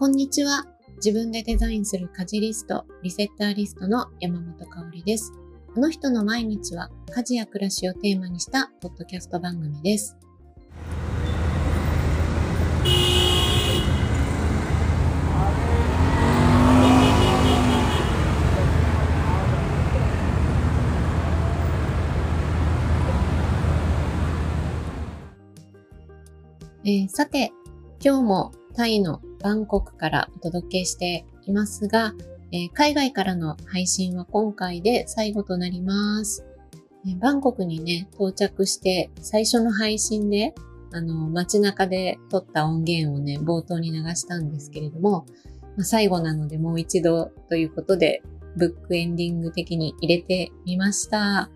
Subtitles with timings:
[0.00, 0.64] こんにちは。
[0.96, 5.30] 自分でデザインする家事リスト、リセッターリストの山本香里です。
[5.74, 10.16] この人の毎日は家事や暮らしをテーマにしたポッドキャスト番組です。
[26.86, 27.52] えー、さて、
[28.02, 32.14] 今日もタイのバンコクからお届けしていますが、
[32.52, 36.44] えー、海外からの配信は今回で最後となります。
[37.06, 40.54] えー、バンコクにね、到着して最初の配信で、
[40.92, 45.26] あの、街中で撮った音源をね、冒頭に流したんですけれども、
[45.76, 48.22] まあ、最後なのでもう一度ということで、
[48.56, 51.50] ブックエンディング的に入れてみました。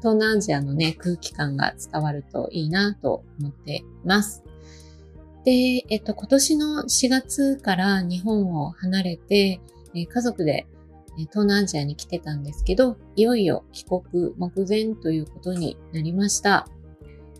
[0.00, 4.43] 東南アジアのね、空気感が伝わるといいなと思っています。
[5.44, 9.60] で、えっと、今年の4月から日本を離れて、
[9.94, 10.66] え家族で
[11.16, 14.02] 東南アジアに来てたんですけど、いよいよ帰国
[14.36, 16.66] 目前ということになりました。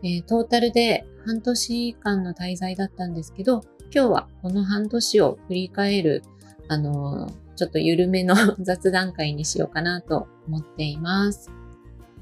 [0.03, 3.63] え、トータルで半年間の滞在だったんですけど、
[3.95, 6.23] 今日はこの半年を振り返る、
[6.69, 11.51] あの、ちょっと緩めの 雑談会にしようかなと思っています。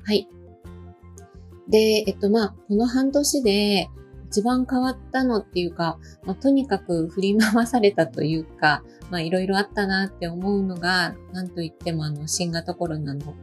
[0.04, 0.28] はい。
[1.68, 3.88] で、えっと、まあ、この半年で、
[4.32, 13.34] 一番変わったのっていうか、まあ、とにかく振り回されたというか、まあいろいろあったなって思うのが、なんといってもあの新型コロナの、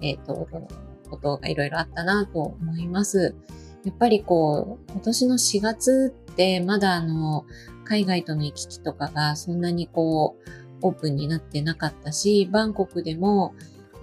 [0.00, 0.48] えっ、ー、と、
[1.08, 3.36] ことがいろいろあったなと思います。
[3.84, 7.46] やっぱりこう、今年の4月ってまだあの、
[7.84, 10.50] 海外との行き来とかがそんなにこう、
[10.84, 13.54] オープンになってなかったし、バンコクでも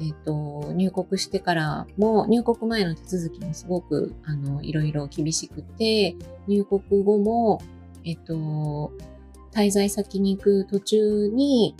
[0.02, 6.16] えっ、ー、と、入国してからも、入国前の手続きもすごく、あの、いろいろ厳しくて、
[6.48, 7.62] 入国後も、
[8.06, 8.92] えっ、ー、と、
[9.52, 11.76] 滞在先に行く途中に、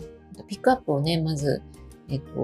[0.48, 1.62] ピックアップをね、まず、
[2.08, 2.40] えっ、ー、と、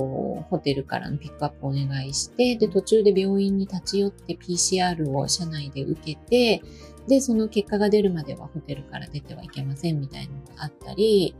[0.49, 6.63] ホテルからのピックアップをお願いして、で、途中で病院に立ち寄って PCR を車内で受けて、
[7.07, 11.35] で、その結果が出るまではホテルから出てはいけませんみたいなのがあったり、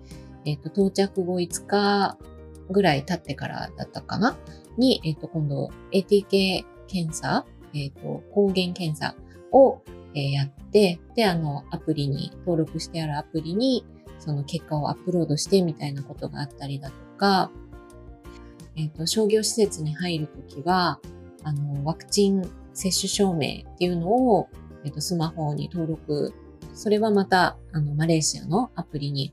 [0.45, 2.19] えっ、と、到着後5日
[2.71, 4.37] ぐらい経ってからだったかな？
[4.77, 9.15] に、えっ、と、今度 ATK 検査、えっ、と、抗原検査
[9.53, 9.81] を、
[10.15, 13.85] えー、やって、で、あの、アプリに、登録してあるアプリに、
[14.19, 17.51] その結果をアップロードしてみたいなことがあったりだとか、
[18.77, 21.01] えっ、と、商業施設に入るときは、
[21.43, 22.43] あの、ワクチン
[22.75, 24.49] 接種証明っていうのを、
[24.85, 26.35] えっ、と、スマホに登録、
[26.75, 29.33] それはまた、あの、マレーシアのアプリに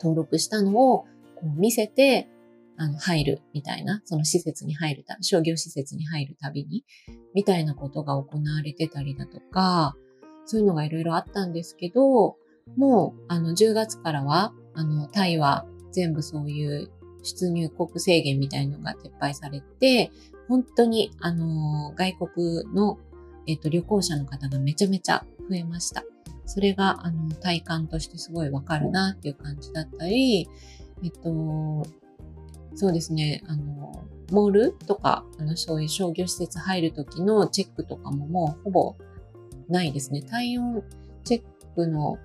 [0.00, 1.06] 登録したのを、
[1.36, 2.28] こう見せて、
[2.76, 6.84] あの、入るみたいな、その施設に入るた、商業施設に入るたびに、
[7.34, 9.96] みたいなことが行われてたりだとか、
[10.44, 12.36] そういうのがいろいろあったんですけど、
[12.76, 16.90] もう、あの、10月からは、あの、タイは全部そういう
[17.22, 20.10] 出入国制限みたいのが撤廃されて、
[20.48, 22.98] 本当に、あの、外国の、
[23.46, 26.04] えっと、旅行者の方がめちゃめちゃ増えました。
[26.46, 30.48] それが、あの、体感としてすごいわかるなっていう感じだったり、
[31.02, 31.86] えっと、
[32.74, 38.96] そうですね、あの、モールとか、あの、そういう商業施設入るときのチェックとかももうほぼ
[39.68, 40.22] ないですね。
[40.22, 40.82] 体温
[41.24, 41.42] チェッ
[41.74, 42.18] クの、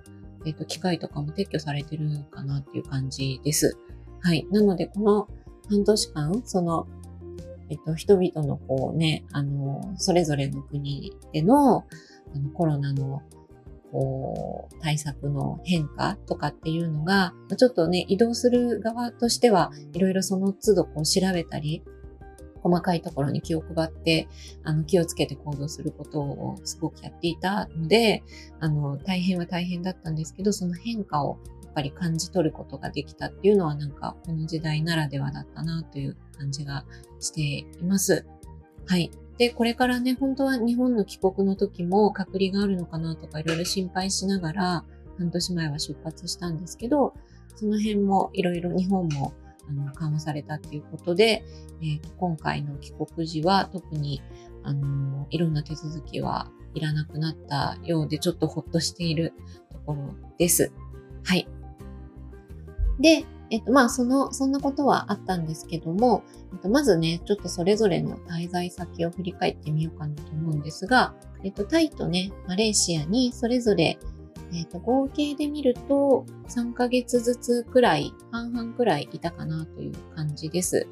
[0.45, 3.77] えっ、と、機械とかも撤去されてるかなっていう感じです。
[4.21, 4.47] はい。
[4.51, 5.27] なので、この
[5.69, 6.87] 半年間、その、
[7.69, 11.85] えっと、人々のこうね、あの、それぞれの国での、
[12.33, 13.21] あのコロナの
[13.91, 21.83] こう、対策の変化とかっていうのが、ちょっとね、移動する側としては、いろいろその都度こう調べたり、
[22.61, 24.27] 細かいところに気を配って、
[24.63, 28.23] あの、気をつけて行動することをすごくやっていたので、
[28.59, 36.85] あの、大変は大変だったんですけど、その変化をやっぱり感じ取ることができたっていうのはなんか、この時代ならではだったなという感じが
[37.19, 38.25] しています。
[38.85, 39.11] はい。
[39.39, 44.85] で、これからね、本当は日本の帰国の時も隔離があるのかなとかいろいろ心配しながら、
[45.17, 47.13] 半年前は出発したんですけど、
[47.55, 49.33] その辺もいろいろ日本も
[49.69, 51.43] あの緩和されたっていうことで、
[51.81, 54.21] えー、今回の帰国時は特に
[54.63, 59.33] あのいろんな手続きはいらなくなったようで、ちょっとほっとしている
[59.71, 60.71] ところです。
[61.23, 61.47] はい。
[62.99, 66.23] で、えっと、まあ、その、そんなことはあったんですけども、
[66.53, 73.97] えっと、まずね、ちょっとそれぞれの滞在先を振り返ってみようかなと思うんですが、えっと、タイとね、マレーシアにそれぞれ、
[74.53, 80.87] えっと、合計で見ると3ヶ月ずつくらい、半々くらいいたかなという感じです。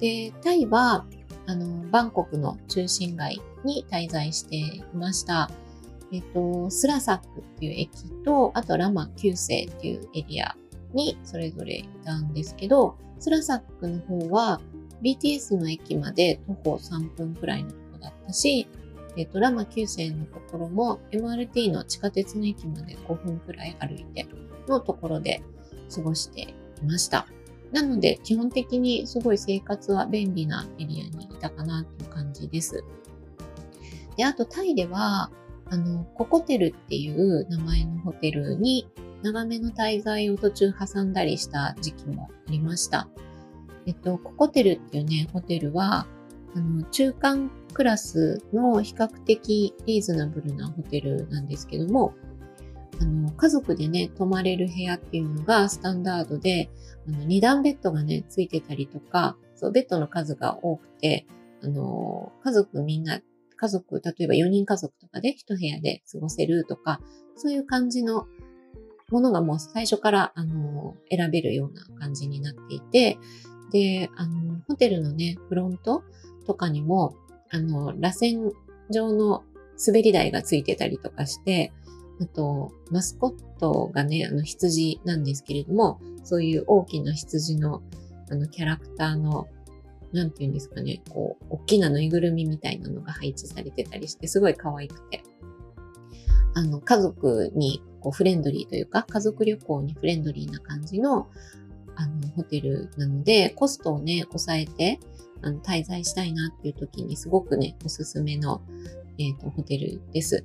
[0.00, 1.06] で、タイは、
[1.46, 5.50] あの、バンコクの中心街に滞在していました。
[6.12, 7.90] えっと、スラサックっていう駅
[8.24, 10.56] と、あとラマ9世っていうエリア
[10.96, 14.60] にそれぞれいたんですけど、スラサックの方は
[15.02, 18.66] BTS の駅まで徒歩3分くらいのとこだったし、
[19.16, 24.26] えっ、と、ラマ9世のところも MRT の地下鉄の駅まで5分くらい歩いて
[24.68, 25.42] のところで
[25.94, 26.54] 過ごしてい
[26.84, 27.26] ました。
[27.72, 32.84] なので、基本的にすごい生活は便利なエリアにいたかなという感じです。
[34.16, 35.30] で、あとタイでは、
[35.68, 38.86] あの、ココテルっていう名前のホテルに
[39.26, 43.08] 長めの滞在を途中挟んだりした時期もありました。
[43.84, 46.06] えっと、ココテルっていうね、ホテルは、
[46.54, 52.14] あの、中間クラスの比較的リーズナブルなホテルなんですけども、
[53.00, 56.70] あの、家族でね、泊まれる部屋っていうのがスタンダードで、
[57.08, 61.26] あの、二段ベッドがね、ついてたりとか、そう、ベッドの数が多くて、
[61.64, 63.20] あの、家族みんな、
[63.56, 67.00] 家族、例えば4人家族とかで一部屋で過ごせるとか、
[67.34, 68.26] そういう感じの
[69.10, 73.18] ものがもう最初から、あの、選べるような感じになっていて、
[73.70, 76.02] で、あの、ホテルのね、フロント
[76.46, 77.14] とかにも、
[77.50, 78.52] あの、螺旋
[78.90, 79.44] 状の
[79.84, 81.72] 滑り台がついてたりとかして、
[82.20, 87.82] あと、マスコットがね、あの、羊なんですけれども、そういう大きな羊の、
[88.30, 89.46] あの、キャラクターの、
[90.12, 95.22] なんて言うんですかね、こう、大きなぬいぐるみみたいなのが配置されてたりして、すごい可愛くて。
[96.54, 101.26] あの、家族にこうフレンドリーというか、家族旅行にフレンドリーな感じの、
[101.96, 105.00] あの、ホテルなので、コストをね、抑えて、
[105.42, 108.62] あの、滞在したいなっていう時にすごくね、おすすめの、
[109.18, 110.44] えっ、ー、と、ホテルです。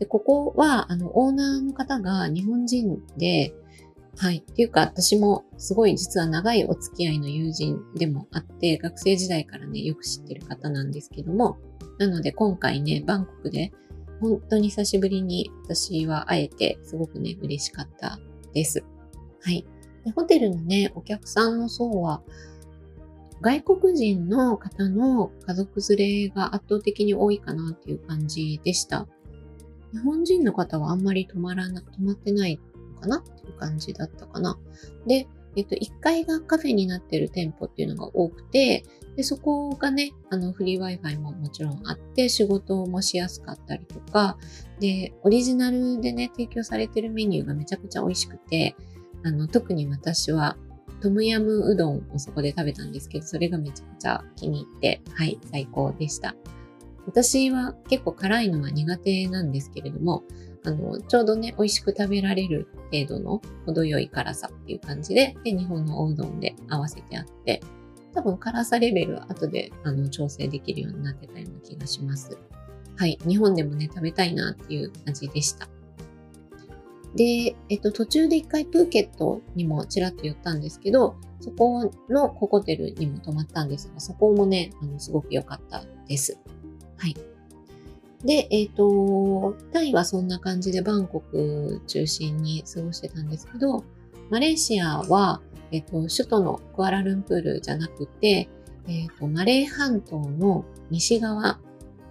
[0.00, 3.54] で、ここは、あの、オーナーの方が日本人で、
[4.16, 4.38] はい。
[4.38, 11.56] っていうか、私もすごい実は長いお付き合いの友人でもあって、学生時代からね、よく知ってる方なんですけども、
[11.98, 13.72] なので今回ね、バンコクで
[14.20, 18.18] 本当に久しぶりに私は会えて、すごくね、嬉しかった
[18.52, 18.84] です。
[19.42, 19.66] はい。
[20.04, 22.22] でホテルのね、お客さんの層は、
[23.42, 29.06] 外国人の方の家族連れが圧倒的に多いかなっていう感じでした。
[29.92, 32.58] 日本人の方はあんまり泊まらな、泊まってない
[32.94, 34.58] のかなっていう感じだったかな。
[35.06, 35.26] で、
[35.56, 38.84] えっと、1階がカフェになってる店舗っていうのが多くて、
[39.16, 44.36] で、そこがね、あの、フリー Wi-Fi ももちろんあって、仕事もしやすかったりとか、
[44.78, 48.76] で、オリジナルでね、提供されてるメニューがめちゃくちゃ美味しくて、
[49.24, 50.56] あの、特に私は、
[51.00, 56.34] トムヤムうどんをそこで食べたんですけど、それがめちゃくちゃ気に入って、はい、最高でした。
[57.06, 60.24] 私は結構辛いのは苦手なんですけれども、
[60.64, 67.60] あの、ちょうどね、美味しく食べられる程度の程よい辛さっていう感じで、で、日本のおうどんで合わせてあって、
[68.16, 72.38] 多分辛さレベルは後であの調整できるようになってたような気がします。
[72.96, 73.18] はい。
[73.28, 75.68] 日本でもね、食べたいなっていう味でした。
[77.14, 86.38] で、えっと、途中で一回プーケットにもちらっと寄ったんですけど、そこのココテルにも泊まったんですが、そこもね、あの、すごく良かったです。
[86.96, 87.14] はい。
[88.24, 93.84] で、えっ、と、タイはそんな感じでバンコク中心に過ごしてたんですけど、
[94.30, 95.42] マレーシアは、
[95.72, 98.48] えっ、と、首都のクアラルンプールじゃなくて、
[98.88, 101.58] えっ、と、マレー半島の西側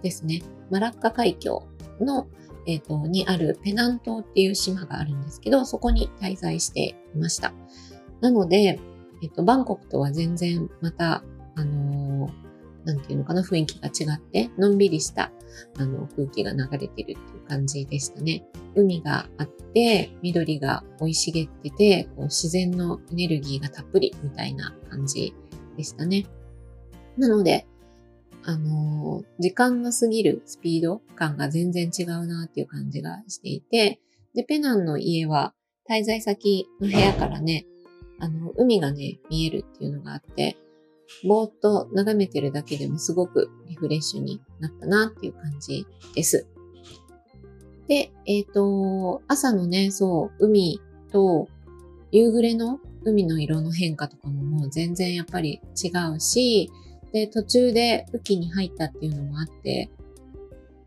[0.02, 1.66] ですね、マラッカ海峡
[2.00, 2.26] の、
[2.66, 7.52] えっ、と、にあるペナン島っていう島があるんですけど、そこに滞在していました。
[8.20, 8.78] なので、
[9.22, 11.22] えっ、と、バンコクとは全然また、
[12.86, 15.32] なんていうのかな、雰囲気が違って、のんびりした、
[15.76, 17.16] あの、空気が流れてるっていう
[17.48, 18.44] 感じでしたね。
[18.76, 25.34] 海があって、緑が生い茂ってて、こう自然のエネルギーがたっぷりみたいな感じ
[25.76, 26.26] でしたね。
[27.18, 27.66] なので、
[28.44, 34.00] あの、時間が過ぎるスピード感が全然違うなっていう感じがしていて、
[34.32, 35.54] で、ペナンの家は
[35.90, 37.66] 滞在先の部屋からね、
[38.20, 40.56] あの、海がね、見えるっていうのがあって、
[41.24, 46.46] ぼーっと眺めてるだけでもすごくリフレッシュになったなっていう感じです。
[47.88, 50.80] で、えっ、ー、と、朝のね、そう、海
[51.12, 51.48] と
[52.10, 56.70] 夕暮れの海の色の変化とかももう全然やっぱり違うし、
[57.12, 59.90] で、途中で雨季に入ったっていうのもあって、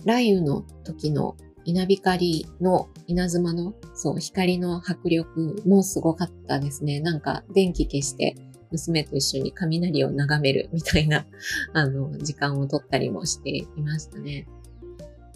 [0.06, 1.36] 雷雨の時の
[1.66, 7.00] 稲光の稲妻の、そう、光の迫力もすごかったですね。
[7.00, 8.36] なんか電気消して
[8.72, 11.26] 娘と一緒に雷を眺めるみたいな、
[11.74, 14.48] あの、時間をとったりもしていましたね。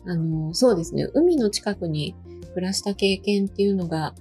[0.05, 2.15] あの、そうですね、海の近くに
[2.53, 4.13] 暮らした経験っていうのが、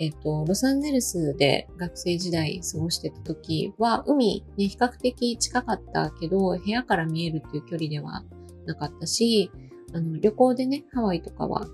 [0.00, 8.24] えっと、ロサンゼルスで学生時代過ごしてた時は、海ね、比較的近かったけど、部屋から見えるっていう距離では
[8.64, 9.50] なかったし、
[9.92, 11.66] あの、旅行でね、ハワイとかは、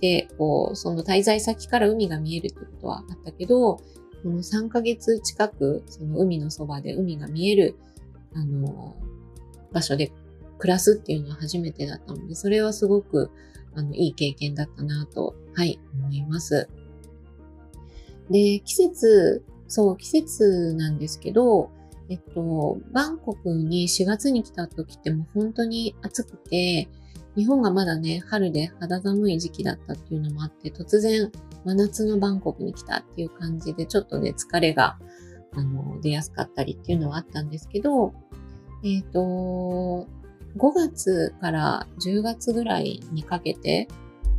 [0.00, 3.80] で、こう、その滞在先から海が見えるってことはあったけど、
[4.22, 7.76] この3ヶ月近く、その海のそばで海が見える、
[8.34, 8.96] あの、
[9.72, 10.12] 場所で
[10.58, 13.30] 暮らすっていうのは初めてだったので、それはすごく、
[13.74, 16.68] あの、いい経験だったなと、はい、思います。
[18.30, 21.70] で、季節、そう、季節なんですけど、
[22.08, 26.88] えっと、バンコクに4月に来た時ってもう本当に暑くて、
[27.36, 31.30] 日本がまだね、春で肌寒い時期だったっていうのもあって、突然
[31.64, 34.98] 真夏のバンコクに来たっていう感じで、ちょっとね、疲れが、
[35.52, 38.12] あの、出やすかったりっていうのはあったんですけど、
[38.82, 40.08] えっ、ー、と、
[40.56, 43.88] 5月から10月ぐらいにかけて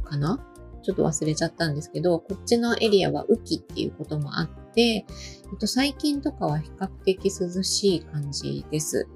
[0.03, 0.45] かな？
[0.83, 5.05] ちょっと忘れちゃったんですけど、こっちのエリアは雨季っていうこともあって、え
[5.55, 9.07] っと、最近とかは比較的涼しい感じです。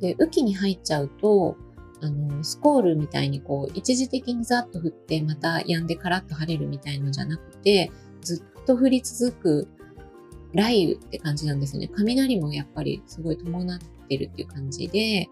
[0.00, 1.56] で、雨季に入っちゃうと、
[2.00, 9.68] あの、スコールみたいにこう、一時的にザッと降って、また止んでカラッと晴れるみたいのじゃなくて、ずっと降り続く
[10.52, 11.90] 雷雨って感じなんですよね。
[11.94, 15.28] 雷もやっぱりすごい伴ってるっていう感じで、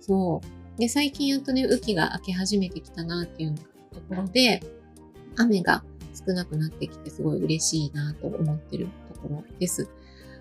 [0.00, 0.40] そ
[0.76, 0.80] う。
[0.80, 4.60] で、最近やっとね、雨季が明け始めてきたなっていうところで、
[5.36, 9.88] 雨が少なくなってきてすごい嬉しいなと思ってるところです。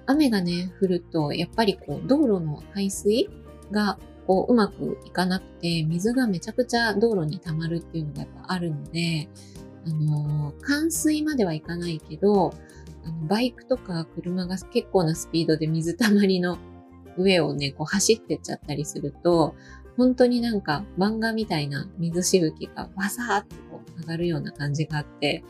[0.06, 3.30] 雨がね、降ると、やっぱりこう、道路の排水
[3.72, 4.00] が
[4.32, 9.28] こう、うまくいかなくて、水がめちゃくちゃ道路に溜まるっていうのがやっぱあるので、
[9.86, 12.54] あの、冠水まではいかないけど、
[13.04, 16.60] あのバイクとか車が結構なスピードで水たまりの
[17.18, 19.54] 上をね、こう走ってっちゃったりすると、
[19.98, 25.44] 本当になんか漫画みたいな水しぶきがわさーってこう上がるような感じがあって、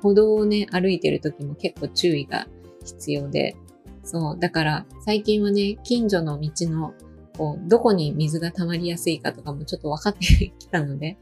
[0.00, 2.46] 歩道をね、歩いてる時も結構注意が
[2.84, 3.56] 必要で、
[4.04, 6.94] そう、だから最近はね、近所の道の
[7.38, 11.16] こう、どこに水が溜まりやすいかとかもちょっと分かってきたので、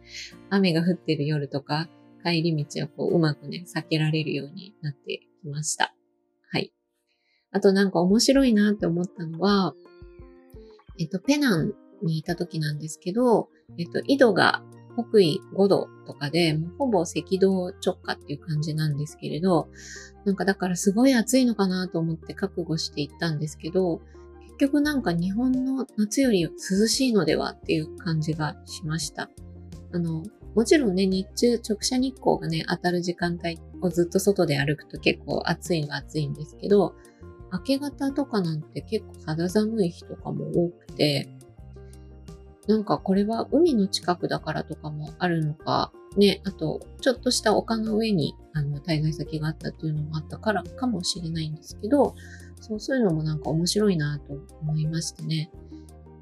[0.50, 1.88] 雨が降ってる夜とか、
[2.24, 5.94] 帰り道はこう、うまくね、避けられるようになってきました。
[6.50, 6.72] はい。
[7.52, 9.74] あとなんか面白いなって思ったのは、
[10.98, 14.62] えっと、ペナンにいた時なんですけど、えっと、緯度が
[14.96, 19.68] 北緯5度とかで、もうほぼ赤道直下っていう感じなんですけれど、
[20.24, 24.00] なんかだからすごい暑いのかなと思って覚悟していったんですけど、
[24.58, 26.50] 結局なんか日本の夏より涼
[26.86, 29.28] しいのではっていう感じがしました。
[29.92, 36.94] あの、もちろんね、日中直射日光がね、当たる時間帯をずっと外で歩くと結構暑いのは暑いんですけど、
[37.52, 41.28] 明け方とかなんて結構肌寒い日とかも多くて、
[42.66, 52.14] なんかこれは海の近くだからとかもあるのか、ね、あと、ちょっとした丘の上にあの滞在先があったっていうのもあったからかもしれないんですけど、
[52.60, 55.50] そう、そういうのもなんか面白いなと思いましてね。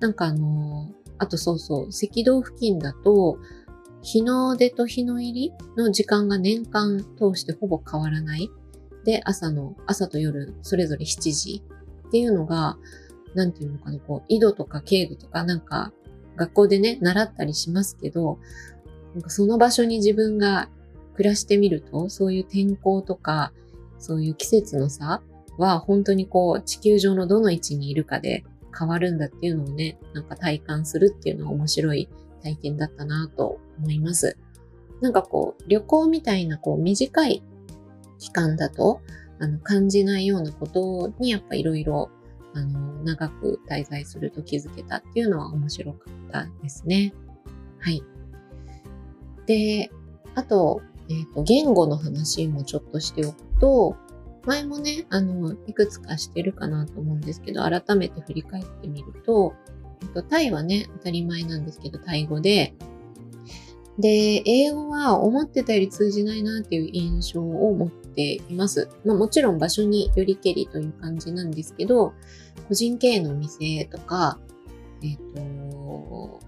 [0.01, 3.39] なんかあのあとそうそう、赤道付近だと、
[4.03, 8.51] 日の出と日の入りの時間が年間通してほぼ変わらない。
[9.05, 11.63] で、朝の、朝と夜、それぞれ7時
[12.09, 12.77] っていうのが、
[13.35, 15.93] なんていうのかな、こう、緯度とか経度とか、なんか、
[16.37, 18.39] 学校でね、習ったりしますけど、
[19.15, 20.69] なんかその場所に自分が
[21.15, 23.53] 暮らしてみると、そういう天候とか、
[23.99, 25.23] そういう季節の差
[25.59, 28.45] は本当にこう地球上のどの位置にいるかで
[28.77, 32.09] 変わるんだっていうのをね、なんか体感するっていうのは面白い
[32.43, 34.37] 体験だったなと思います。
[35.01, 37.43] なんかこう旅行みたいなこう短い
[38.19, 39.01] 期間だと
[39.39, 42.11] あの感じないようなことにやっぱいろいろ
[42.55, 47.13] あの長く滞在すると気づけたっていうのは面白かったですね。
[47.81, 48.03] はい。
[49.47, 49.91] で、
[50.35, 50.81] あと、
[51.11, 53.97] えっ、ー、と、言語の話もちょっとしておくと、
[54.47, 59.55] 前もね、あの、いくつかしてるかなと思うんですけど、改めて振り返ってみると、
[60.03, 62.75] えっと、タイはね、当たり前なんですけど、タイ語で、
[63.99, 68.89] で、英語は思ってたより通じないなっていう印象を持っています。
[69.05, 72.13] まあもちろん場所によりけりという感じなんですけど、
[72.69, 74.41] 個人経営の店とか、
[75.03, 76.41] えっ、と、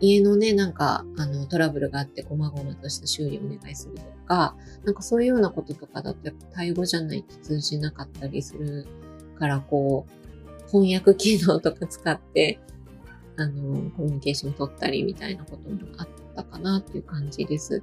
[0.00, 8.86] 家のね、なんか、あの、トラブルがあって、こまごまとした修理をお願いするとか、なんかそういうようなこととかだと、やっぱタイ語じゃないと通じなかったりする
[9.38, 12.60] から、こう、翻訳機能とか使って、
[13.36, 17.82] あの、コミュニケーション取ったりみたいなこともあったかなっていう感じです。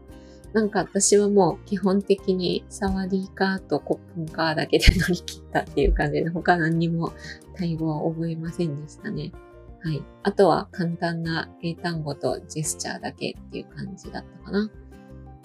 [0.54, 7.12] なんか私はもう基本的にサワディーカーとコップンカーだけで乗り切ったっていう感じで、他何にも
[7.56, 9.32] タイ語は覚えませんでしたね。
[9.84, 10.04] はい。
[10.24, 14.72] あとは簡単な英単語とジェスチャーだけっていう感じだったかな。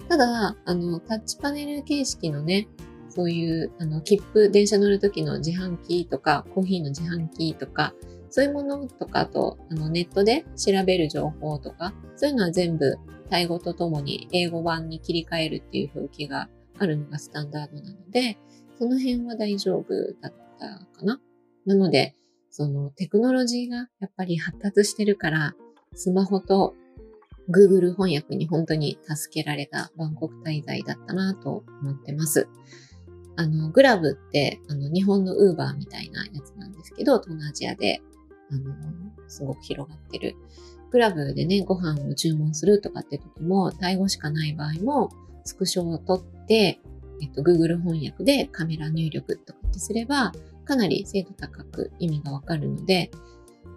[0.07, 2.67] ただ、あの、タッチパネル形式のね、
[3.09, 7.93] そういう、あの、切符、電車乗る時の自販機とか、コーヒーの自販機とか、
[8.29, 12.97] そういうものとかと、あの、ネットで調べる情報とか、そういうのは全部、
[13.29, 18.37] タイ語とともに英語版に切り替えるっていう風景があるのがスタンダードなので、
[18.79, 20.67] その辺は大丈夫だった
[20.97, 21.19] かな。
[21.65, 22.15] なので、
[22.49, 25.55] そのテクノロジーがやっぱり発達してるから、
[25.93, 26.75] スマホと
[27.49, 32.47] Google 翻訳に本当に助けられたバンコク滞在だったなと思ってます。
[33.35, 38.01] あの、グラブって、あの、日本のウーバーみたいなやつなんですけど、東南アジアで、
[38.51, 38.73] あの、
[39.27, 40.35] すごく広がってる。
[40.91, 45.09] グラブでね、ご飯を注文するとかって時も、タイ語しかない場合も、
[45.45, 46.79] スクショを取って、
[47.21, 50.33] えっと、Google 翻訳でカメラ入力とかってすれば、
[50.69, 53.09] かなり精度高く意味がわかるので、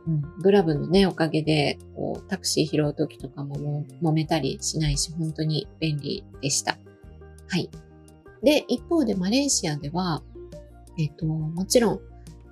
[0.06, 6.76] うん、グラブのね、おかげで、こう、タクシー拾う時とかもも揉めたりしないし、本当に便利でした。
[7.48, 7.70] はい。
[8.42, 10.22] で、一方でマレーシアでは、
[10.98, 12.00] えっ、と、もちろん、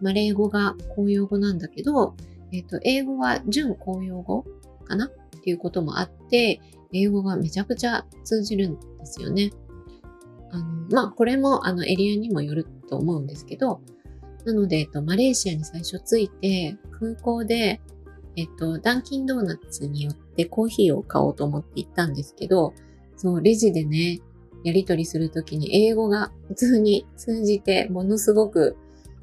[0.00, 2.14] マレー語が公用語なんだけど、
[2.50, 4.46] えっ、と、英語は準公用語
[4.86, 5.06] かな？
[5.06, 5.10] っ
[5.42, 6.62] ていうこともあって、
[6.94, 9.50] 英語がめちゃくちゃ通じるんですよね。
[10.50, 13.82] あの、まあ、これもあのエリアにもよると思うんですけど、
[14.44, 17.80] なので、えっと、マレーシアに最初着いて、空港で、
[18.36, 22.74] えっと、ダンキンドーナツによってコーヒーを買おうと思って行ったんですけど、
[23.16, 24.20] そう、レジでね、
[24.64, 28.76] やり取りするときに英語が普通に通じて、ものすごく、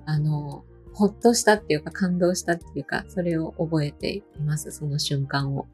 [0.05, 5.67] あの、ほっとしたっていうか感動したっていうか、それを覚えています、その瞬間を。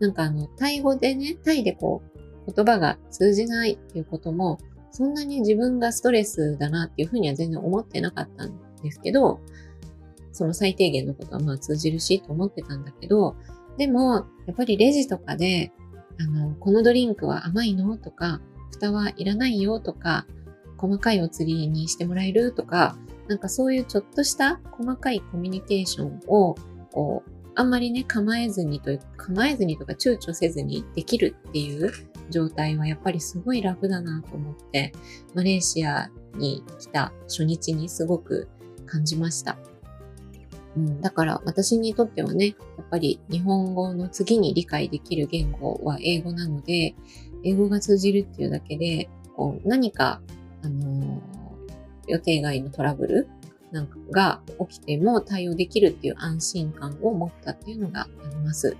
[0.00, 2.02] なんかあの、タイ語でね、タイでこ
[2.46, 4.58] う、言葉が通じないっていうことも、
[4.90, 9.40] そんなに自分がストレスだなっていうふうには全然思ってなかったんですけど、
[10.32, 13.36] その最低限のことはまあ通じるしと思ってたんだけど、
[13.76, 15.72] でも、やっぱりレジとかで、
[16.20, 18.40] あの、このドリンクは甘いのとか、
[18.72, 20.26] 蓋はいらないよとか、
[20.76, 22.96] 細かいお釣りにしてもらえるとか、
[23.28, 26.54] なんかそういうちょっとした細かいコミュニケーションを、
[26.92, 31.92] こう、あんまりね、構えずにという、構えずにとか躊躇せずにできるっていう
[32.30, 34.92] 状態はやっぱりすごい楽だなと思って、
[35.34, 38.48] マレーシアに来た初日にすごく
[38.88, 39.58] 感じました。
[40.76, 46.94] うん、だから私にとってはね、やっぱり日本語の次に理解できる言語は英語なので、
[47.44, 50.20] 英語が通じるっていうだけで、こう何か、
[50.62, 51.20] あのー、
[52.08, 53.28] 予定外のトラブル
[53.70, 58.76] なんかが起きても対応できるっていう安心感を持ったっていうのがあります。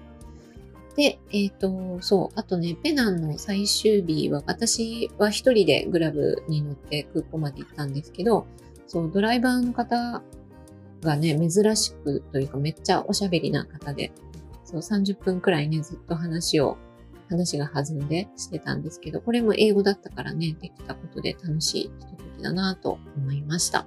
[0.97, 8.47] で、えっ、ー、と、そう、あとね、ペナンの最終日は、私は一人でグラブに乗って空港まで行ったんですけど、
[8.88, 10.22] そう、ドライバーの方
[11.03, 14.12] がね、珍しくというかめっちゃおしゃべりな方で、
[14.64, 16.77] そう、30分くらいね、ずっと話を、
[17.29, 23.87] 話が弾んでしてたんですけど、これも英語だったからね、できたことで楽しいひとときだなと思いました。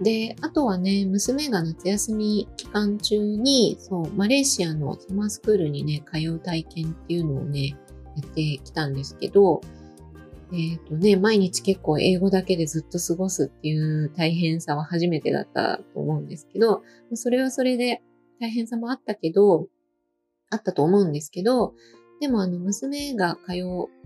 [0.00, 7.76] で、あとはね、娘が夏休み期間中に、そう、マレーシアのサマースクールにね、通う体験っていうのをね、
[8.16, 9.60] やってきたんですけど、
[10.52, 16.82] えっ、ー、とね、毎日結構英語だけでずっと過ごすっていう大変さは初めてだったと思うんですけど、
[17.14, 18.02] それはそれで
[18.40, 19.66] 大変さもあったけど、
[20.50, 21.74] あったと思うんですけど、
[22.20, 23.54] でもあの娘が通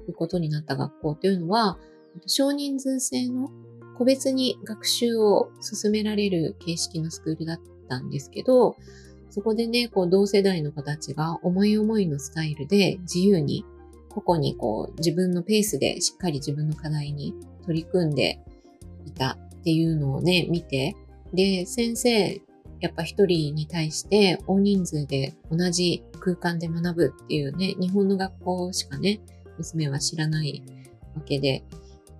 [0.08, 1.78] うことになった学校というのは、
[2.26, 3.50] 少人数制の
[3.98, 8.76] 個別に学習を進められる形式のスクールだったんですけど、
[9.28, 13.64] そこでね、こう同世代の子たちが思い思いのスタイルで自由に
[14.10, 18.40] 個々にこう自分のペースでしっかり自分の課題に取り組んで
[19.06, 20.96] いたっていうのをね、見て、
[21.32, 22.40] で、先生、
[22.80, 29.20] やっぱ一人に対して大人数で同じ空間で学ぶっていうね、日本の学校しかね、
[29.58, 30.62] 娘は知らない
[31.14, 31.64] わけで、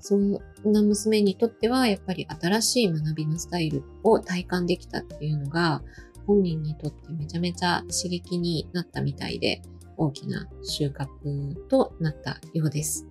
[0.01, 5.83] そんな娘にとっては、やっぱり新しい学びのスタイルを体感できたっていうのが、
[6.27, 9.63] 本人にとってめちゃめちゃ刺激になったみたいで、
[9.97, 13.07] 大きな収穫となったようです。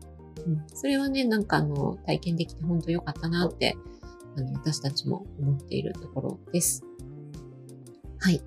[0.46, 3.78] うん、それはね、なんかあの、体験できて本当良かったなって、
[4.38, 6.84] あの、私たちも思っているところです。
[8.20, 8.42] はい。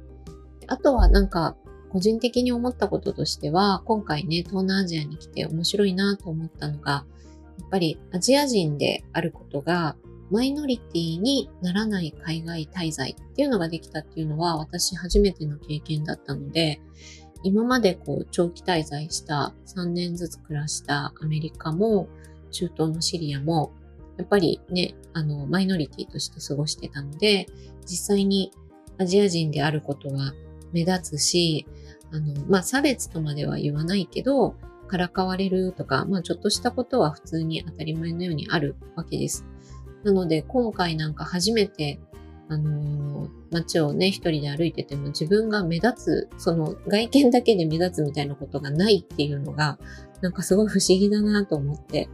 [0.68, 1.56] あとはなんか、
[1.90, 7.04] 個人的に思ったこととしては、今回ね、東南アジアに来て面白いなと思ったのが、
[7.58, 9.96] やっぱりアジア人であることが
[10.30, 16.80] マイノリティにならない海外滞在っていうのができたっていうのは私初めての経験だったので、
[17.42, 22.08] 今までこう長期滞在した3年ずつ暮らしたアメリカも
[22.50, 23.72] 中東のシリアも
[24.18, 27.46] やっぱりね、あの、マイノリティとして過ごしてたので、
[27.86, 28.52] 実際に
[28.98, 30.32] アジア人であることは
[30.72, 31.66] 目立つし、
[32.12, 34.54] あの、まあ、差別とまでは言わないけど、
[34.86, 39.46] からかわれるとか、まあちょっとしたことは普通に当たり前のようにあるわけです。
[40.04, 41.98] なので今回なんか初めて、
[42.52, 49.78] あのー、街をね、一人で歩いてても自分が目立つ、その外見だけで目立つみたいなことがないっていうのが、
[50.20, 52.10] なんかすごい不思議だなと思って、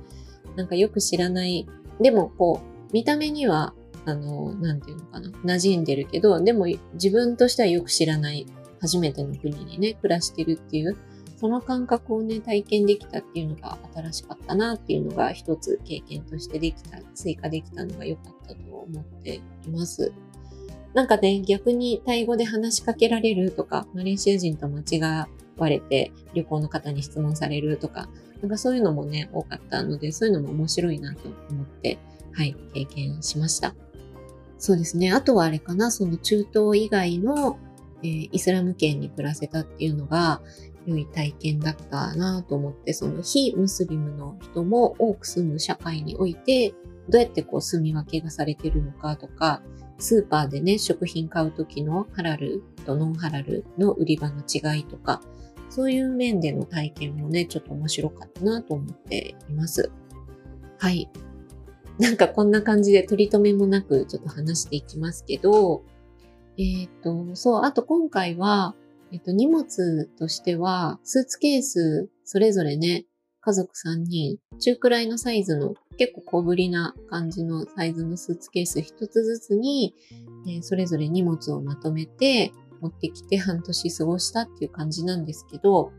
[0.54, 1.66] なんかよく知らない、
[2.00, 3.74] でもこう、見た目には、
[4.04, 8.46] あの、なんていうのかな、馴染んでるけど、でも自分としてはよく知らない
[8.80, 10.96] 初めての国にね、暮らしてるっていう、
[11.36, 20.12] その感覚をね、体験できたっていうのが新しかったなっていうのが一つ経験としてできた、追加できたのが良かったと思っています。
[20.98, 28.08] なんかね、逆にタイ語で話しかけられるとか、マレーシア人と間違われて旅行の方に質問されるとか、
[28.42, 32.00] なんかそういうのもね、多かったので、そういうのも面白いなと思って、
[32.32, 33.76] はい、経験しました。
[34.58, 35.12] そうですね。
[35.12, 37.58] あとはあれかな、その中東以外の、
[38.02, 40.42] えー、イスラム圏に暮らせたっていうのが、
[40.84, 46.74] 良い体験だったなと思って、その非ムスリムの人も多く住む社会において、
[47.08, 49.62] どうやってこう住み分けがされてるのかとか、
[49.98, 55.20] スーパーでね、食品買う時のハラルとノンハラルの売り場の違いとか、
[55.68, 59.90] そういう面での体験もね、ちょっと面白かったなと思っています。
[60.78, 61.10] はい。
[61.98, 65.82] なんかこんな感じで取り留めもなくちょっと話していきますけど、
[66.56, 68.74] えっ、ー、と、そう、あと今回は、
[69.12, 73.06] えっ、ー、と、荷物としては、スーツケースそれぞれね、
[73.48, 79.94] 家族3人、中くらいのサイズの結構小ぶりな感じのサイズのスーツケース1つずつに、
[80.46, 85.92] え、それぞれ荷物をまとめて持ってきて半年過ごしたっていう感じなんですけど、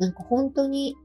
[0.00, 0.96] なんか本当に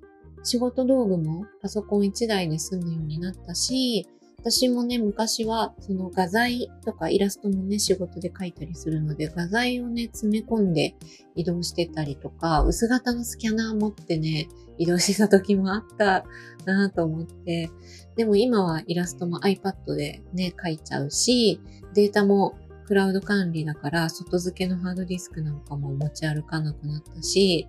[0.41, 4.07] 仕事道具もパソコン1台で済むようになったし、
[4.41, 10.95] 私もね、昔はその画材とかイラストもね、仕事で描いたりするので、画材をね、詰め込んで
[11.35, 14.49] 移動してたりとか、薄型のスキャナー持ってね、
[14.79, 16.25] 移動してた時もあった
[16.65, 17.69] なぁと思って、
[18.15, 21.61] でも今はイラストも iPad でね、描いちゃうし、
[21.93, 22.55] データも
[22.87, 27.67] クラウド管理だから外付けのハードディスクなんかも持ち歩かなくなったし、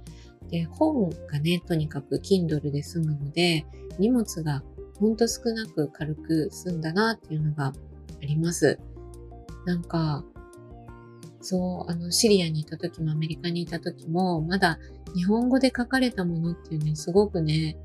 [0.50, 3.66] で、本がね、とにかく Kindle で済むので、
[3.98, 4.62] 荷物が
[5.02, 7.72] ほんと少なく軽く済んだなっていうのがあ
[8.20, 8.78] ります。
[9.66, 10.24] なんか、
[11.40, 14.78] そう、あの、シリアにいた時もアメリカにいた時も、まだ
[15.16, 17.76] 日本語で書かれたものっていうね、すごくね、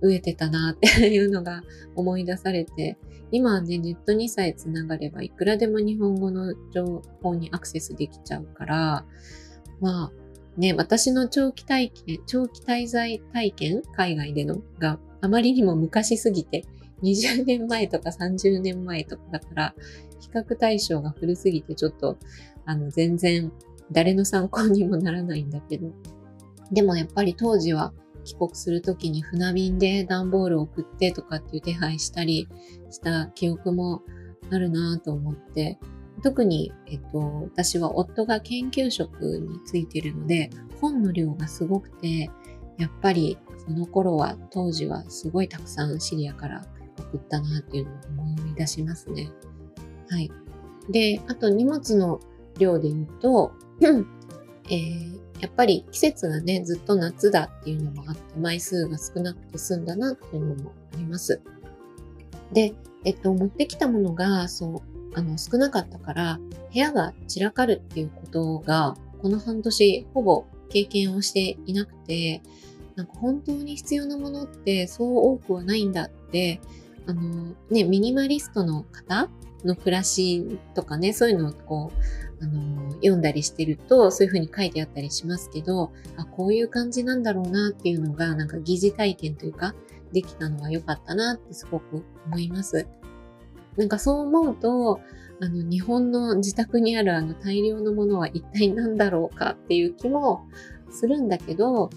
[0.00, 1.64] 飢えてたなっていうのが
[1.96, 2.96] 思い出されて、
[3.32, 9.04] 今はね、ネットにさえ繋がればいくらでも日本語の情報にアクセスできちゃうから、
[9.80, 10.12] まあ、
[10.56, 16.64] ね、私の長期体験、長期滞在体験、海外でのがあまりにも昔すぎて、
[17.02, 19.74] 20年前とか30年前とかだから、
[20.20, 22.18] 比較対象が古すぎてちょっと、
[22.66, 23.52] あの、全然
[23.92, 25.90] 誰の参考にもならないんだけど。
[26.70, 27.92] でもやっぱり当時は
[28.24, 32.46] 帰国するときに船便で段ボールを送ってとかっていう手配したり
[32.90, 34.02] した記憶も
[34.50, 35.78] あるなと思って、
[36.22, 42.30] 特に、えっと、私は夫が研究職についてるので、本の量がすごくて、
[42.78, 46.64] やっぱりその頃は、当時はすごいたくさんシリアから
[46.98, 47.84] 送ったなっていう
[48.16, 49.30] のを思い出しますね。
[50.08, 50.30] はい。
[50.90, 52.20] で、あと荷物の
[52.58, 53.52] 量で言うと、
[54.70, 61.40] えー、やっぱり季節がね、ずっと夏だっていうのもあって、枚数が少なくて済んだなっていうのもあります。
[62.52, 64.80] で、えっと、持ってきたものが、そう、
[65.14, 66.40] あの、少なかったから、
[66.72, 72.42] 部屋が散らかるっていうことが、この半年、ほぼ経験をしていなくて、
[72.96, 76.60] なんか本当に必要なものってそう多くはないんだって、
[77.06, 79.28] あの、ね、ミニマリストの方
[79.64, 81.92] の暮らしとかね、そういうのをこ
[82.40, 89.74] う、あの、読んだりしてると、そういうふうに書いてあったりしますけど、あ、こういう感じなんだろうなっていうのが、なんか疑似体験というか、
[90.12, 92.86] できたのは良かったなってすごく思います。
[93.76, 95.00] なんかそう思うと、
[95.40, 100.46] あの、日本の自宅にあるあの大量のものは一体何だろうかっていう気も
[100.90, 101.90] するんだけど、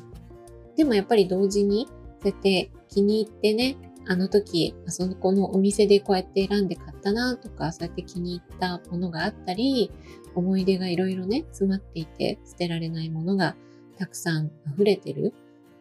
[0.75, 1.88] でもやっぱり同時に、
[2.21, 9.91] そうやって気に入ってね、あの時、その子のお店でこうやって選んで買ったなとか、そうやって気に入ったものがあったり、
[10.36, 13.56] 思い出がいろいろね、詰まっていて、捨てられないものが
[13.97, 15.34] たくさん溢れてる。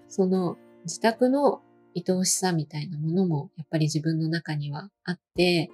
[0.09, 1.63] その自宅の
[1.97, 5.71] 愛おしさみたいなものもやっぱり自分の中にはあって、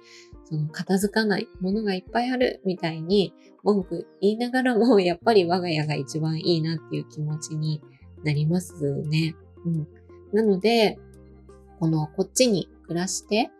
[0.49, 3.33] その片付かないものがいっぱいあるみたいに
[3.63, 7.81] 文句言いながらもやっぱり我が家が一番いいなっていう気持ちに
[8.23, 9.35] なりますね。
[9.65, 9.87] うん。
[10.33, 10.97] なので、
[11.79, 13.51] このこっちに暮らして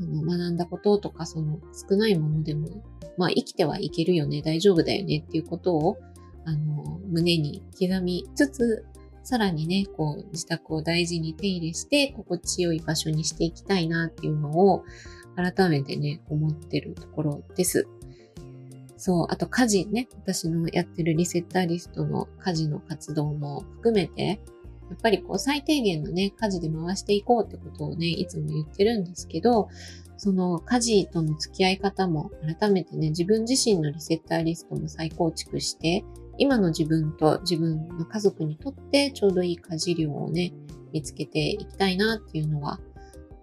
[0.00, 2.84] あの学んだこととかその少ないものでも
[3.16, 5.98] まあ生きてはいけるよね、大丈夫だよねっていうことを
[6.44, 8.84] あの胸に刻みつつ
[9.24, 14.84] さらにね、こう、自宅を大事に手入れして、心地よい場所にしていきたいなっていうのを、
[15.36, 17.86] 改めてね、思ってるところです。
[18.96, 24.40] そう、あと家事ね、私のやってるリセッターリストの家事の活動も含めて、
[24.90, 29.68] やっぱりこう最低限のね、家事で回していこうってことをね、いつも言ってるんですけど、
[30.16, 36.04] その家事との付き合い方も改めてね、自分自身のリセッターリストも再構築して、
[36.38, 40.52] 今の自分と自分の家族にとってちょうどいい家事量をね、
[40.92, 42.80] 見つけていきたいなっていうのは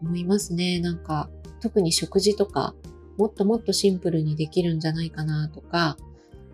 [0.01, 0.79] 思いますね。
[0.79, 1.29] なんか、
[1.61, 2.75] 特に食事とか、
[3.17, 5.97] もっともっとシンプルにできるんじゃないかなとか、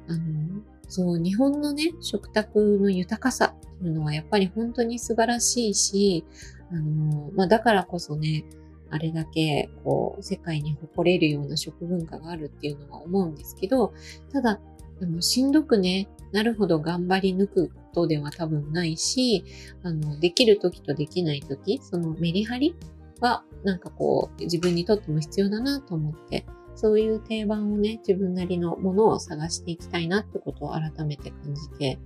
[0.08, 6.26] あの、そう、日本のね、食卓の豊かさっていうのはやっぱり本当に素晴らしいし、
[6.72, 8.46] あの、まあ、だからこそね、
[8.89, 13.93] あれだけ、こう、世界に誇れるような食文化があるっていうのは思うんですけど、
[14.32, 14.60] ただ、
[15.02, 19.43] あの、しんどくね、なるほど頑張り抜くことでは多分ないし、
[19.84, 22.76] あの、できる時とできない時、そのメリハリ
[23.21, 31.99] は、なんかこう、自分にとっても必要だなと思って、そういう定番をね、自分なりのものを探していきたいなってことを改めて感じて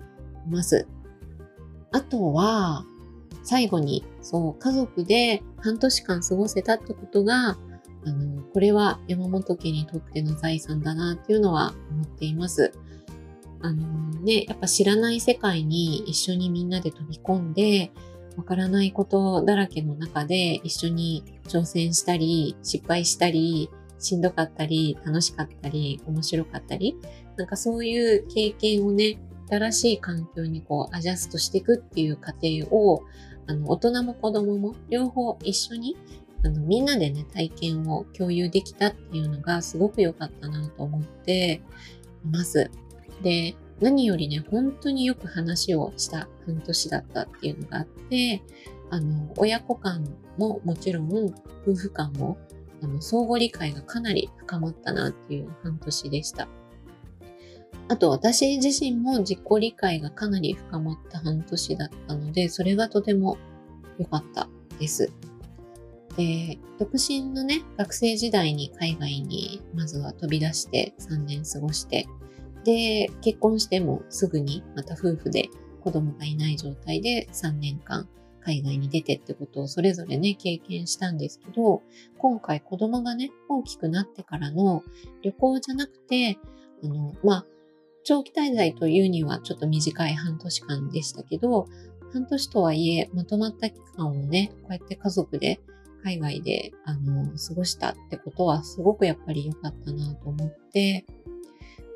[0.47, 0.87] います。
[1.91, 2.85] あとは、
[3.43, 7.57] 最後に、そう、家族で半年間過ごせたってことが、
[8.05, 12.71] あの、これは山本家にとっての財産だなっていうのは思っています。
[13.61, 17.91] あのね、やっぱ知らない世界に一緒にみんなで飛び込んで、
[18.37, 26.95] わからないことだらけの中で一緒に挑戦したり、失敗したり、しんどかったり、楽しかったり、面白かったり、
[27.37, 33.03] なんかそういう経験をね、新しい環境にこうアジャストしていくっていう過程を、
[33.47, 35.97] あの、大人も子供も両方一緒に、
[36.43, 41.61] あの、みんなでね、体験を共有できたっていうのがすごく良かったなと思って
[42.25, 42.71] います。
[43.21, 48.41] で、何よりね、本当によく話をした半年だったっていうのがあって、
[48.91, 50.03] あの、親子間
[50.37, 52.37] ももちろん、夫婦間も、
[52.81, 56.47] あの、相互理解がかなり深まったなっていう半年でした。
[57.87, 63.37] あと私自身も自己理解がかなり深まった半年だったので、それがとても
[63.97, 64.47] 良かった
[64.79, 65.11] です。
[66.15, 72.07] で、独身のね、学生時代に海外にまずは飛び出して3年過ごして、
[72.63, 75.49] で、結婚してもすぐにまた夫婦で
[75.81, 78.07] 子供がいない状態で3年間
[78.41, 81.81] 海外に出てってことをそれぞれね、経験したんですけど、
[82.17, 84.83] 今回子供がね、大きくなってからの
[85.21, 86.37] 旅行じゃなくて、
[86.83, 87.45] あの、まあ、
[88.03, 91.67] 長期滞在というにはちょっと短い半年間でしたけど、
[92.11, 95.61] 半年とはいえ、まとまった期間をね、こうやって家族で
[96.03, 101.05] 海外で、あの、過ごしたってことはすごくやっぱり良かったなと思って、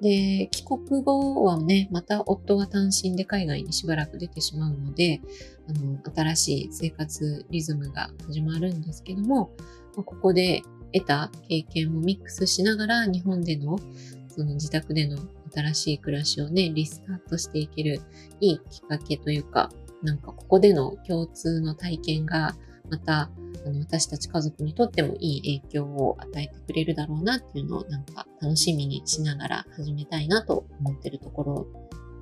[0.02, 5.22] で、帰国後はね、また夫は単身で海外にしばらく出てしまうので、
[5.68, 9.52] あの、新しい生活リズムが始まるんですけども、
[9.96, 13.80] ここで得た経験もミックスしながら日本での
[14.28, 15.18] その自宅での
[15.54, 18.02] 新しい暮らしをね、リスタートしていける
[18.42, 19.72] いいきっかけというか、
[20.04, 22.56] なんかここでの共通の体験が
[22.90, 23.30] また
[23.66, 31.68] あの私たち家族にとってもいい影響を与えてくれるだろうなっていうのをなんか楽しみにしながら始めたいなと思ってるところ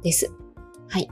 [0.01, 0.31] です。
[0.89, 1.09] はい。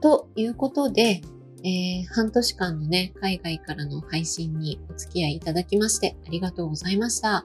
[0.00, 1.20] ということで、
[1.64, 7.44] えー、半年間のね、海外からの配信にお付き合いいただきましてありがとうございました。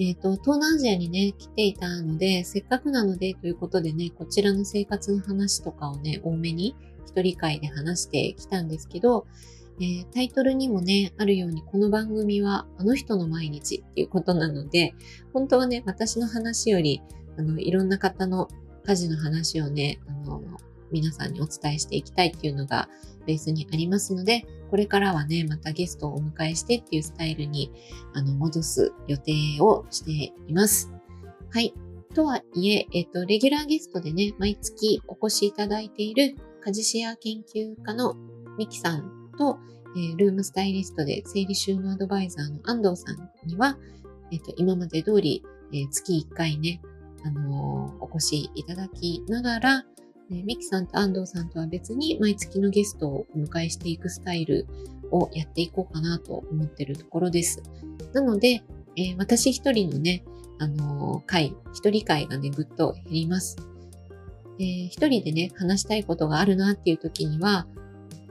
[0.00, 9.26] えっ、ー、と、東南アジアにね、来ていたので、せっかくなのでということでね、こちらの生活の話とかをね、多めに一人会で話してきたんですけど、
[9.80, 14.94] えー、タイトルにもね、あるようにこの番組はあの人の毎日っていうことなので、
[15.32, 17.00] 本当はね、私の話より、
[17.38, 18.48] あの、いろんな方の
[18.84, 20.42] 家事の話をね、あの、
[20.90, 22.88] 皆さんにお伝えしていきたいっていうのが
[23.26, 27.70] ベースにありますので、これからはね、またゲストをお迎えしてっていうスタイルに、
[28.14, 30.90] あの、戻す予定をしています。
[31.50, 31.72] はい。
[32.14, 38.16] とはいえ、えっ、と、レギュラーゲストでね、毎月お越しいただいている家事シェア研究家の
[38.58, 39.58] ミキさんと、
[39.96, 43.78] えー、ルームスタイリストで整理収納アドバイザーの安藤さんには、
[44.30, 46.80] えっ、と、今まで通り、えー、月1回ね、
[47.24, 49.84] あの、お越しいただきながら、
[50.30, 54.66] ミキさんと安藤さんとは別に毎月のゲストをお迎えしていくスタイル
[55.10, 57.62] をやっていこうかなと思ってるところです。
[58.12, 58.62] なので、
[58.96, 60.24] え、私一人のね、
[60.58, 63.56] あのー、会、一人会がね、ぐっと減ります。
[64.58, 67.66] えー、一人でね、話したいことがあるなっていう時には、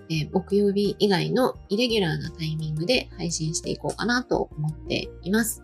[0.09, 5.63] えー、木曜日以外のイレギュラーなタイミングで配信していこうかなと思っています。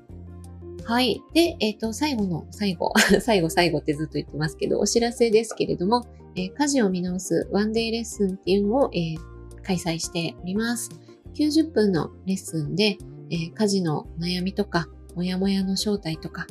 [0.85, 1.21] はい。
[1.33, 9.17] で、えっ、ー、と、最後の最後、 最後最後ってずっと言ってますけど、お知らせですけれども、えー、家事を見直すワンデーレッスンっていうのを、えー、
[9.63, 10.89] 開催しております。
[11.35, 12.97] 90分のレッスンで、
[13.29, 16.47] えー、家事の悩みとか、もやもやの正体とか、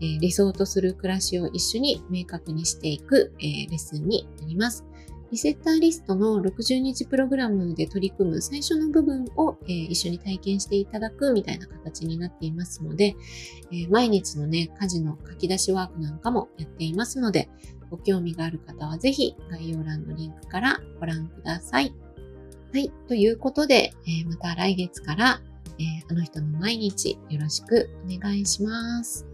[0.00, 4.84] 理想とする暮らしを一緒に明確にしていく、えー、レッスンになります。
[5.34, 13.16] リセッターリストの60日プログラムで取り組む最初の部分を、えー、一緒に体験していただくみたいな形になっていますので、
[13.72, 17.48] えー、毎日のね、家事の書き出しワークなんかもやっていますので、
[17.90, 21.92] ご興味がある方はぜひ概要欄のリンクからご覧ください。
[22.72, 22.92] はい。
[23.08, 25.40] ということで、えー、また来月から、
[25.80, 29.33] え、あの人の毎日よろしくお願いします。